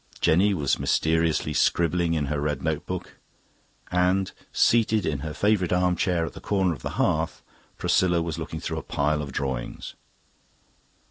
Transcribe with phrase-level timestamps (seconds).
[0.19, 3.17] Jenny was mysteriously scribbling in her red notebook.
[3.91, 7.43] And, seated in her favourite arm chair at the corner of the hearth,
[7.77, 9.93] Priscilla was looking through a pile of drawings.